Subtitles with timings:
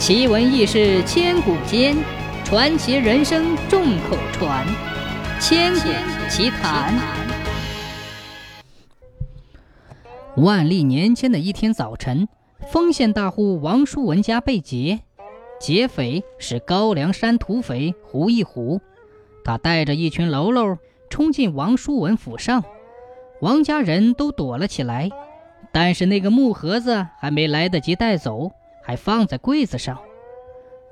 [0.00, 1.94] 奇闻异事千古间，
[2.42, 4.66] 传奇人生众口传。
[5.38, 5.90] 千古
[6.30, 6.98] 奇谈。
[10.38, 12.26] 万历年间的一天早晨，
[12.72, 15.00] 丰县大户王叔文家被劫，
[15.60, 18.80] 劫匪是高梁山土匪胡一虎。
[19.44, 20.78] 他带着一群喽喽
[21.10, 22.64] 冲进王叔文府上，
[23.42, 25.10] 王家人都躲了起来，
[25.70, 28.50] 但是那个木盒子还没来得及带走。
[28.82, 29.98] 还放在柜子上。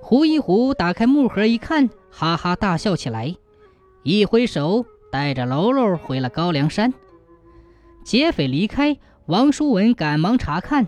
[0.00, 3.34] 胡一虎打开木盒一看，哈哈大笑起来，
[4.02, 6.94] 一挥手，带着喽喽回了高梁山。
[8.04, 10.86] 劫匪离开，王叔文赶忙查看，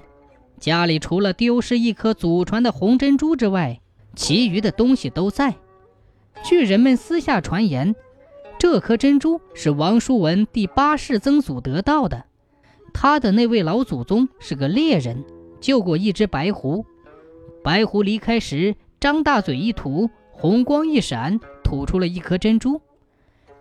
[0.59, 3.81] 家里除了丢失一颗祖传的红珍珠之外，
[4.15, 5.55] 其余的东西都在。
[6.43, 7.95] 据人们私下传言，
[8.59, 12.25] 这颗珍珠是王叔文第八世曾祖得到的，
[12.95, 15.25] 他的那位老祖宗是个猎人，
[15.61, 16.87] 救过一只白狐。
[17.63, 22.81] 白狐离开时，张大嘴一吐，红光一闪，吐出了一颗珍珠。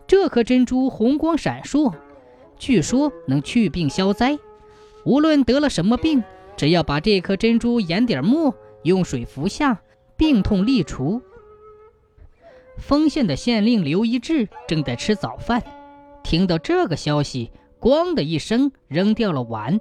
[0.08, 1.94] 这颗珍珠红光闪烁，
[2.58, 4.38] 据说能去病消灾。
[5.06, 6.24] 无论得了什么病，
[6.58, 9.82] 只要把这颗珍珠研点墨，用水服下，
[10.18, 11.22] 病痛立除。
[12.78, 15.62] 丰县的县令刘一志正在吃早饭，
[16.24, 19.80] 听到这个消息，咣的一声扔掉了碗。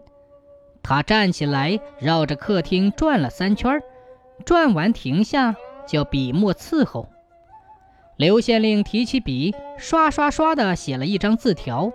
[0.83, 3.81] 他站起来，绕着客厅转了三圈。
[4.45, 7.09] 转完停下，叫笔墨伺候。
[8.17, 11.93] 刘县令提起笔，刷刷刷地写了一张字条，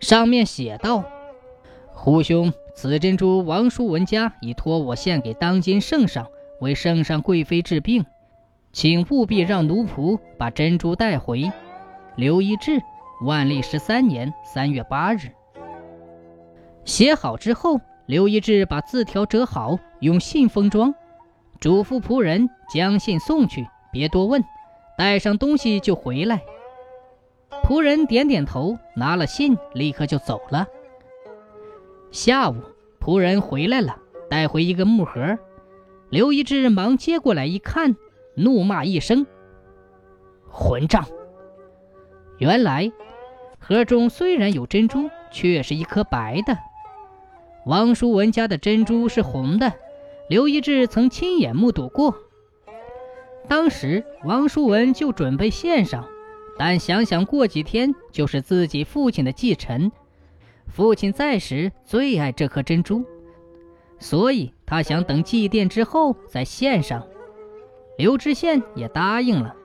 [0.00, 1.04] 上面写道
[1.92, 6.26] ：“胡兄，此珍珠王叔文家已托我献给当今圣上，
[6.60, 8.04] 为圣上贵妃治病，
[8.72, 11.50] 请务必让奴仆把珍珠带回。”
[12.16, 12.80] 刘一志，
[13.24, 15.30] 万历十三年三月八日。
[16.84, 20.92] 写好之后，刘一志把字条折好，用信封装。
[21.60, 24.42] 嘱咐仆人将信送去，别多问，
[24.96, 26.42] 带上东西就回来。
[27.62, 30.66] 仆人点点头，拿了信，立刻就走了。
[32.10, 32.56] 下午，
[32.98, 33.98] 仆人回来了，
[34.30, 35.38] 带回一个木盒。
[36.08, 37.94] 刘一志忙接过来一看，
[38.34, 39.26] 怒骂一声
[40.50, 41.04] ：“混账！”
[42.38, 42.90] 原来，
[43.58, 46.56] 盒中虽然有珍珠，却是一颗白的。
[47.66, 49.70] 王叔文家的珍珠是红的。
[50.30, 52.14] 刘一志曾亲眼目睹过，
[53.48, 56.06] 当时王叔文就准备献上，
[56.56, 59.90] 但想想过几天就是自己父亲的忌辰，
[60.68, 63.04] 父亲在时最爱这颗珍珠，
[63.98, 67.04] 所以他想等祭奠之后再献上。
[67.98, 69.56] 刘知县也答应了。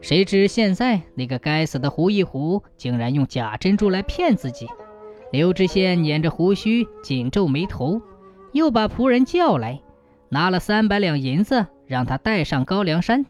[0.00, 4.68] 谁知现在那个该死的胡一虎竟然用假珍珠来骗自己，
[5.32, 8.00] 刘知县捻着胡须，紧皱眉头。
[8.56, 9.80] 又把仆人叫来，
[10.30, 13.26] 拿了三百两银子，让他带上高梁山，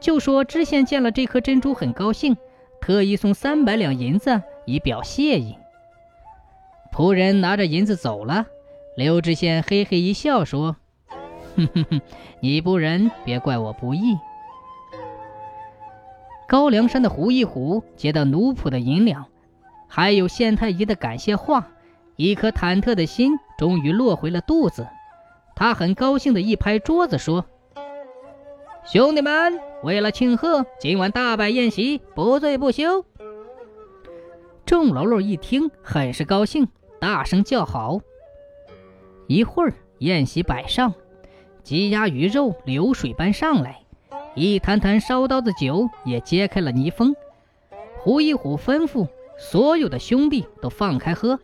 [0.00, 2.36] 就说知县见了这颗珍珠很高兴，
[2.80, 5.56] 特意送三百两银子以表谢意。
[6.92, 8.46] 仆人拿着银子走了，
[8.96, 10.76] 刘知县嘿嘿一笑说
[11.56, 12.00] ：“哼哼哼，
[12.40, 14.16] 你不仁，别怪我不义。”
[16.46, 19.26] 高梁山的胡一虎接到奴仆的银两，
[19.88, 21.68] 还有县太爷的感谢话。
[22.16, 24.86] 一颗忐忑的心终于落回了肚子，
[25.56, 27.44] 他很高兴地一拍桌子说
[28.86, 33.04] ：“兄弟们，为了庆贺今晚大摆宴席，不醉不休。”
[34.64, 36.68] 众喽喽一听，很是高兴，
[37.00, 38.00] 大声叫好。
[39.26, 40.94] 一会儿，宴席摆上，
[41.62, 43.80] 鸡鸭鱼肉流水般上来，
[44.34, 47.14] 一坛坛烧刀的酒也揭开了泥封。
[47.98, 51.40] 胡一虎吩咐所有的兄弟都放开喝。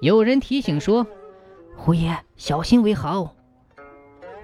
[0.00, 1.06] 有人提醒说
[1.76, 3.34] ：“胡爷，小心为好。”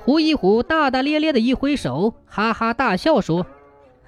[0.01, 3.47] 胡一虎大大咧咧的一挥手，哈哈大笑说：“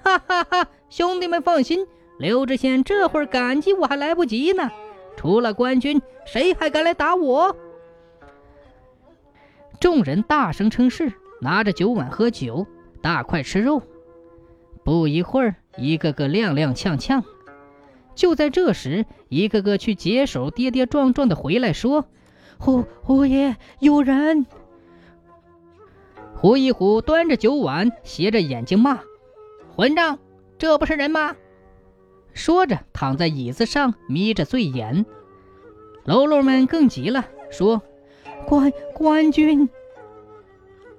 [0.03, 0.67] 哈哈哈！
[0.89, 1.87] 兄弟们放心，
[2.19, 4.71] 刘知县这会儿感激我还来不及呢。
[5.15, 7.55] 除了官军，谁还敢来打我？”
[9.79, 12.65] 众人大声称是，拿着酒碗喝酒，
[13.01, 13.81] 大块吃肉。
[14.83, 17.23] 不一会儿，一个个踉踉跄跄。
[18.15, 22.05] 就在这时，一个个去解手，跌跌撞撞的回来，说
[22.57, 24.45] ：“胡胡爷，有人！”
[26.33, 29.01] 胡一虎端着酒碗，斜着眼睛骂
[29.75, 30.19] ：“混账，
[30.57, 31.35] 这不是人吗？”
[32.33, 35.05] 说着，躺在椅子上眯着醉眼。
[36.05, 37.81] 喽喽们更急了，说
[38.47, 39.69] ：“官官军！”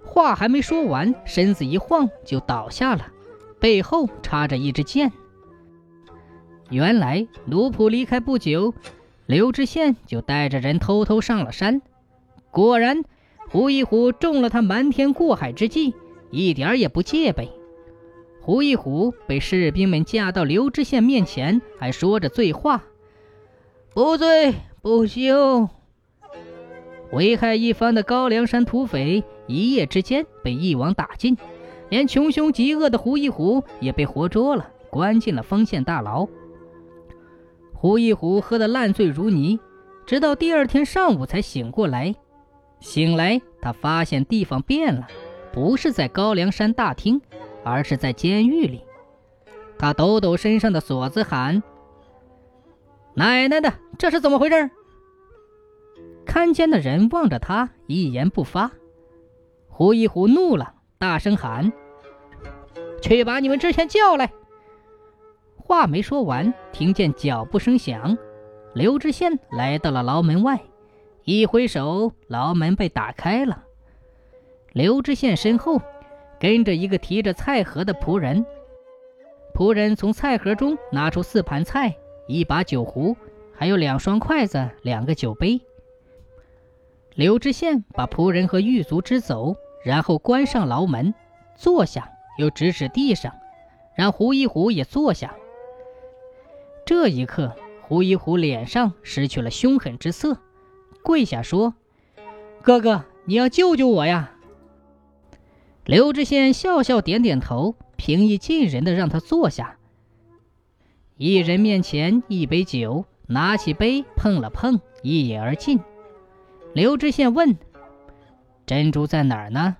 [0.05, 3.07] 话还没说完，身子一晃就倒下了，
[3.59, 5.13] 背后插着一支箭。
[6.71, 8.75] 原来奴仆离开不久，
[9.27, 11.81] 刘知县就带着人偷偷上了山。
[12.51, 13.05] 果然，
[13.51, 15.95] 胡一虎中了他瞒天过海之计，
[16.31, 17.51] 一点儿也不戒备。
[18.41, 22.85] 胡一虎被士兵们架到刘知县面前，还说着醉话
[23.95, 25.69] ：“不醉不休。”
[27.13, 31.37] 危害一方的高梁山土匪一夜之间被一网打尽，
[31.89, 36.27] 连穷凶极恶的胡一虎也被活捉了，关进了丰县大牢。
[37.79, 39.61] 胡一虎喝得烂醉如泥，
[40.07, 42.15] 直到第二天上午才醒过来。
[42.81, 45.07] 醒来，他发现地方变了，
[45.53, 47.21] 不是在高梁山大厅，
[47.63, 48.83] 而是在监狱里。
[49.79, 51.63] 他抖抖身上的锁子，喊
[53.15, 54.71] ：“奶奶的，这是怎么回事？”
[56.25, 58.71] 看监的人望着他，一言不发。
[59.69, 61.71] 胡一虎怒了，大声喊
[63.03, 64.33] ：“去把你们之前叫来！”
[65.67, 68.17] 话没说完，听见脚步声响，
[68.73, 70.61] 刘知县来到了牢门外，
[71.25, 73.65] 一挥手，牢门被打开了。
[74.75, 75.83] 刘知县身后
[76.39, 78.47] 跟着一个提着菜盒的仆人，
[79.55, 81.97] 仆人从菜盒中拿出四盘菜、
[82.29, 83.17] 一把酒壶，
[83.53, 85.61] 还有两双筷子、两个酒杯。
[87.17, 91.13] 刘知县把仆人和狱卒支走，然后关上牢门，
[91.57, 92.09] 坐下，
[92.39, 93.35] 又指指地上，
[93.97, 95.35] 让胡一虎也坐下。
[96.87, 97.53] 这一刻，
[97.83, 100.39] 胡一虎脸上失去了凶狠之色，
[101.03, 101.75] 跪下说
[102.63, 104.33] ：“哥哥，你要救救我呀！”
[105.85, 109.79] 刘知县笑笑点点头，平易近人的让他坐下。
[111.17, 115.81] 一人面前一杯酒，拿起杯碰了碰，一饮而尽。
[116.73, 117.59] 刘知县问
[118.65, 119.77] ：“珍珠在哪儿呢？”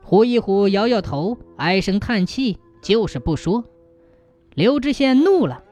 [0.00, 3.62] 胡一虎摇摇头，唉声叹气，就是不说。
[4.54, 5.62] 刘知县怒了：“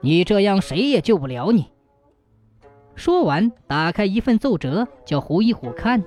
[0.00, 1.70] 你这样，谁也救不了你。”
[2.94, 6.04] 说完，打开一份奏折，叫胡一虎看，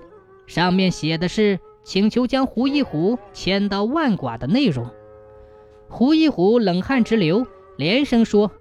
[0.48, 4.90] 上面写的是请求将胡一虎千刀万剐的内容。
[5.90, 7.46] 胡一虎冷汗直流，
[7.78, 8.52] 连声说：“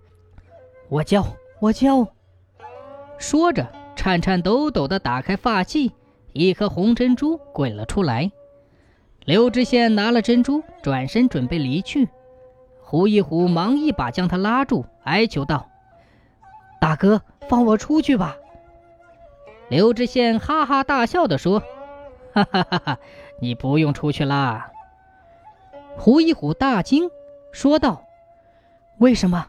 [0.88, 1.26] 我交，
[1.60, 2.06] 我交。”
[3.18, 3.68] 说着。
[3.94, 5.92] 颤颤抖抖地打开发髻，
[6.32, 8.32] 一颗红珍珠滚了出来。
[9.26, 12.08] 刘知县拿了珍珠，转身准备离去。
[12.92, 15.70] 胡一虎忙一把将他拉住，哀求道
[16.78, 18.36] ：“大哥，放我出去吧！”
[19.70, 21.60] 刘知县哈哈大笑地说
[22.34, 22.98] ：“哈哈哈哈，
[23.40, 24.70] 你不用出去啦。”
[25.96, 27.08] 胡一虎大惊，
[27.50, 28.04] 说道
[29.00, 29.46] ：“为什么？”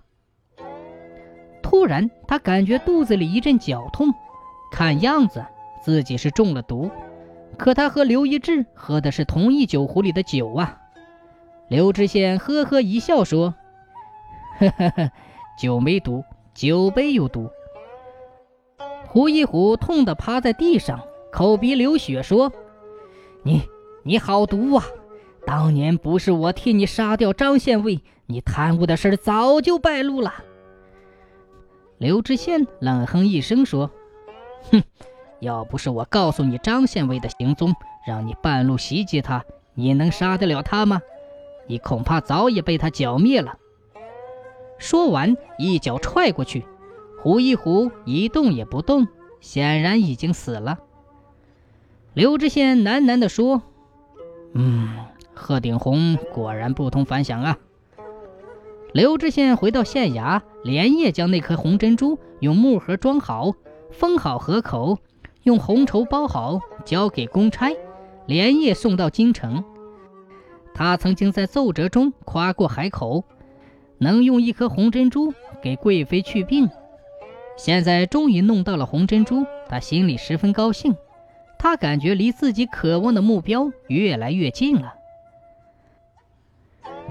[1.61, 4.13] 突然，他感觉肚子里一阵绞痛。
[4.71, 5.45] 看样子
[5.83, 6.89] 自己是中了毒，
[7.57, 10.79] 可他和刘一志喝的是同一酒壶里的酒啊！
[11.73, 13.55] 刘知县呵呵一笑说
[14.61, 15.11] ：“呵呵呵，
[15.57, 16.23] 酒没毒，
[16.53, 17.49] 酒杯有毒。”
[19.09, 20.99] 胡一虎痛得趴在地上，
[21.31, 22.51] 口鼻流血说
[23.41, 23.63] ：“你
[24.03, 24.85] 你好毒啊！
[25.47, 30.31] 当年不是我替你杀掉张县尉，你贪污的事早就败露了。”
[31.97, 33.89] 刘知县冷哼一声说。
[34.71, 34.83] 哼，
[35.39, 37.73] 要不是我告诉你张县尉的行踪，
[38.05, 39.43] 让你半路袭击他，
[39.73, 41.01] 你能杀得了他吗？
[41.67, 43.57] 你恐怕早已被他剿灭了。
[44.77, 46.65] 说完，一脚踹过去，
[47.21, 49.07] 胡一虎一动也不动，
[49.39, 50.79] 显然已经死了。
[52.13, 53.61] 刘知县喃喃地说
[54.53, 57.57] ：“嗯，贺鼎红果然不同凡响啊。”
[58.93, 63.53] 刘知县回到县衙，连夜将那颗红珍珠用木盒装好。
[63.89, 64.97] 封好盒口，
[65.43, 67.71] 用红绸包好，交给公差，
[68.25, 69.63] 连夜送到京城。
[70.73, 73.23] 他曾经在奏折中夸过海口，
[73.97, 76.69] 能用一颗红珍珠给贵妃去病。
[77.55, 80.95] 现在终于弄到了红珍珠，他心里十分高兴。
[81.59, 84.95] 他感觉离自己渴望的目标越来越近了。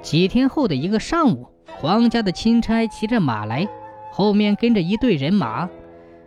[0.02, 1.46] 几天后的一个上午，
[1.78, 3.66] 皇家的钦差骑着马来，
[4.10, 5.70] 后面跟着一队人马。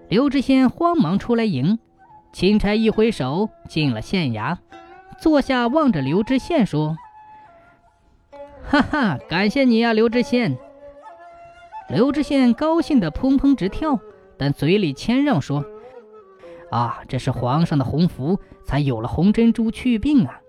[0.08, 1.78] 刘知县慌忙出来迎，
[2.34, 4.58] 钦差一挥手进了县衙，
[5.20, 6.98] 坐下望着刘知县说
[8.68, 10.58] ：“哈哈，感谢你呀，刘知县。”
[11.88, 14.00] 刘知县高兴得砰砰直跳，
[14.38, 15.64] 但嘴里谦让说
[16.72, 20.42] ：“啊，这是皇上的鸿福，才有了红珍珠去病啊。”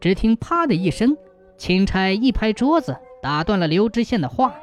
[0.00, 1.16] 只听“啪”的一声，
[1.56, 4.54] 钦差一拍桌子，打断了刘知县的话，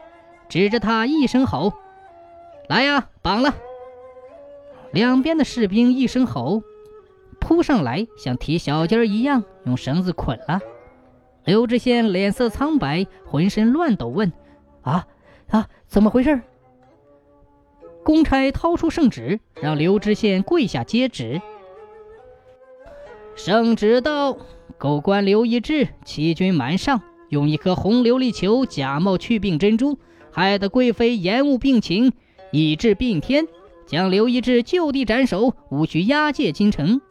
[0.50, 1.74] 指着他一声吼。
[2.68, 3.56] 来呀，绑了！
[4.92, 6.62] 两边的士兵一声吼，
[7.40, 10.60] 扑上来，像提小鸡儿一样，用绳子捆了。
[11.46, 14.34] 刘知县脸色苍白，浑身乱抖，问
[14.82, 15.08] ：“啊
[15.50, 16.42] 啊，怎么回事？”
[18.04, 21.42] 公差掏出圣旨，让刘知县跪下接旨。
[23.36, 24.38] 圣旨道：
[24.78, 30.00] 狗官刘一志欺君瞒上，用一颗红琉璃球假冒去病珍珠，
[30.32, 32.14] 害得贵妃延误病情，
[32.52, 33.48] 以致病天，
[33.86, 37.02] 将刘一志就地斩首，无需押解京城。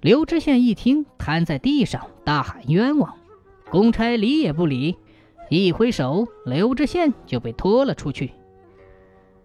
[0.00, 3.14] 刘知县一听，瘫在地上，大喊冤枉。
[3.70, 4.96] 公差理也不理，
[5.50, 8.32] 一挥手，刘知县就被拖了出去。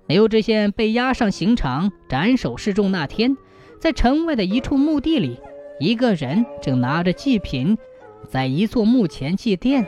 [0.07, 3.35] 刘知县被押上刑场斩首示众那天。
[3.81, 5.37] 在城外的一处墓地里，
[5.79, 7.77] 一个人正拿着祭品，
[8.29, 9.85] 在一座墓前祭奠。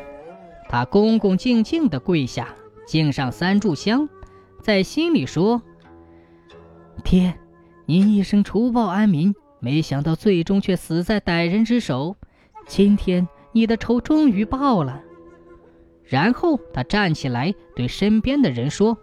[0.68, 2.54] 他恭恭敬敬地跪下，
[2.86, 4.08] 敬上三炷香，
[4.62, 5.62] 在心里说
[7.06, 7.40] ：“爹，
[7.86, 12.16] 您一生除暴安民，没想到最终却死在歹人之手。
[12.68, 15.04] 今天你的仇终于报了。”
[16.06, 18.98] 然后他站起来，对身边的人说：“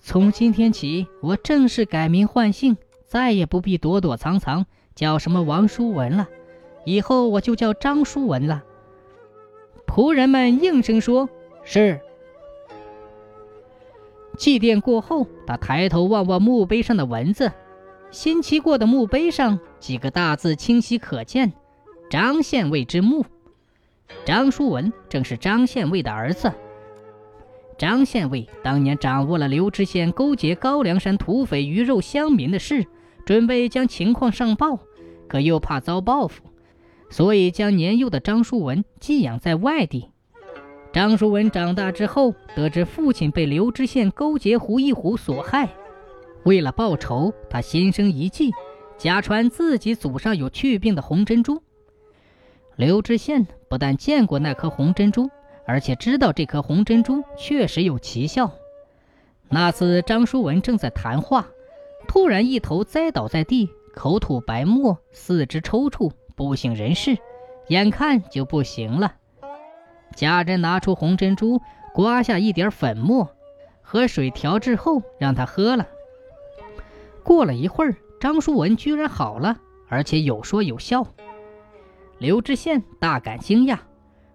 [0.00, 2.76] 从今天起，我正式改名换姓。”
[3.12, 6.28] 再也不必躲躲藏藏，叫什么王叔文了，
[6.86, 8.64] 以后我就叫张叔文了。
[9.86, 11.28] 仆人们应声说
[11.62, 12.00] ：“是。”
[14.38, 17.52] 祭奠过后，他抬头望望墓碑上的文字，
[18.12, 21.52] 新漆过的墓碑上几个大字清晰可见
[22.08, 23.24] ：“张县尉之墓。”
[24.24, 26.52] 张叔文正是张县尉的儿子。
[27.76, 32.86] 张县尉当年掌握了刘知县勾结高梁山土匪鱼肉乡民的事。
[33.24, 34.80] 准备将情况上报，
[35.28, 36.42] 可又怕遭报复，
[37.08, 40.10] 所以将年幼的张叔文寄养在外地。
[40.92, 45.68] 张叔文长大之后，得知父亲被刘知县勾结胡一虎所害，
[46.44, 48.50] 为了报仇，他心生一计，
[48.98, 51.62] 假传自己祖上有祛病的红珍珠。
[52.76, 55.30] 刘知县不但见过那颗红珍珠，
[55.66, 58.50] 而且知道这颗红珍珠确实有奇效。
[59.48, 61.46] 那次张叔文正在谈话。
[62.08, 67.16] 突然，一头栽倒在地，口吐白沫，四肢抽搐，不省人事，
[67.68, 69.14] 眼看就不行了。
[70.16, 71.60] 家人拿出红珍珠，
[71.94, 73.30] 刮下一点粉末，
[73.82, 75.86] 和水调制后让他喝了。
[77.24, 81.06] 过了一会儿，张书文居然好了，而且有说有笑。
[82.18, 83.78] 刘知县大感惊讶，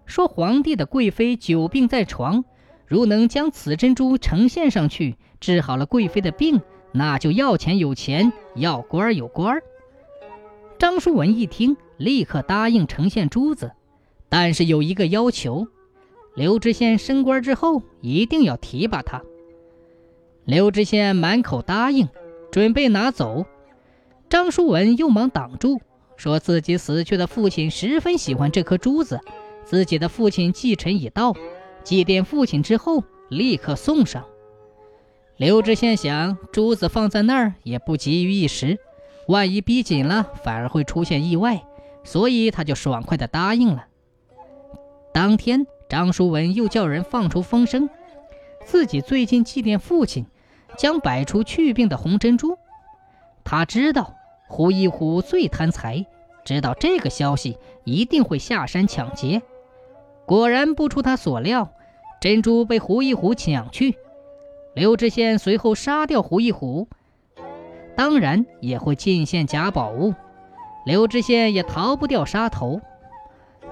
[0.06, 2.44] 说：“皇帝的贵妃久病在床，
[2.86, 6.62] 如能将此珍珠呈现上去，治好了贵妃的病。”
[6.94, 9.62] 那就要钱有钱，要官有官。
[10.80, 13.74] 张书文一听，立刻答应呈现珠子，
[14.30, 15.68] 但是有一个要求：
[16.34, 19.22] 刘知县升官之后一定要提拔他。
[20.46, 22.08] 刘知县满口答应，
[22.52, 23.46] 准备拿走。
[24.30, 25.80] 张叔文又忙挡住，
[26.16, 29.20] 说自己死去的父亲十分喜欢这颗珠子，
[29.64, 31.34] 自己的父亲继承已到，
[31.84, 34.26] 祭奠父亲之后立刻送上。
[35.38, 38.80] 刘知县想，珠子放在那儿也不急于一时，
[39.28, 41.64] 万一逼紧了，反而会出现意外，
[42.04, 43.86] 所以他就爽快地答应了。
[45.14, 47.90] 当天，张叔文又叫人放出风声，
[48.66, 50.26] 自己最近祭奠父亲，
[50.78, 52.58] 将摆出去病的红珍珠。
[53.44, 54.14] 他知道
[54.48, 56.06] 胡一虎最贪财，
[56.46, 59.42] 知道这个消息一定会下山抢劫。
[60.26, 61.72] 果然不出他所料，
[62.22, 63.98] 珍珠被胡一虎抢去。
[64.74, 66.88] 刘知县随后杀掉胡一虎，
[67.96, 70.14] 当然也会进献假宝物。
[70.86, 72.80] 刘知县也逃不掉杀头。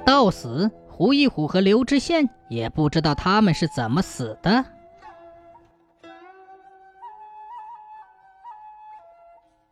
[0.06, 4.66] 到死，胡一虎和刘知县也不知道他们是怎么死的。